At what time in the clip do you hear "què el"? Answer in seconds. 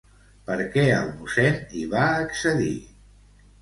0.77-1.13